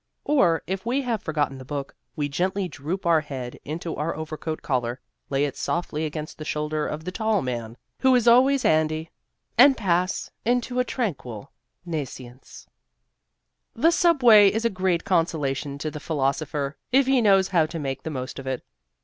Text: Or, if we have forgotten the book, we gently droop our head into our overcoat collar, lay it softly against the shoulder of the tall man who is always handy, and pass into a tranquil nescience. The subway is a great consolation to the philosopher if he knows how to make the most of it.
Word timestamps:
Or, 0.23 0.63
if 0.65 0.83
we 0.83 1.03
have 1.03 1.21
forgotten 1.21 1.59
the 1.59 1.63
book, 1.63 1.95
we 2.15 2.27
gently 2.27 2.67
droop 2.67 3.05
our 3.05 3.21
head 3.21 3.59
into 3.63 3.95
our 3.97 4.15
overcoat 4.15 4.63
collar, 4.63 4.99
lay 5.29 5.45
it 5.45 5.55
softly 5.55 6.05
against 6.07 6.39
the 6.39 6.43
shoulder 6.43 6.87
of 6.87 7.03
the 7.03 7.11
tall 7.11 7.43
man 7.43 7.77
who 7.99 8.15
is 8.15 8.27
always 8.27 8.63
handy, 8.63 9.11
and 9.59 9.77
pass 9.77 10.31
into 10.43 10.79
a 10.79 10.83
tranquil 10.83 11.51
nescience. 11.85 12.65
The 13.75 13.91
subway 13.91 14.51
is 14.51 14.65
a 14.65 14.71
great 14.71 15.03
consolation 15.05 15.77
to 15.77 15.91
the 15.91 15.99
philosopher 15.99 16.77
if 16.91 17.05
he 17.05 17.21
knows 17.21 17.49
how 17.49 17.67
to 17.67 17.77
make 17.77 18.01
the 18.01 18.09
most 18.09 18.39
of 18.39 18.47
it. 18.47 18.65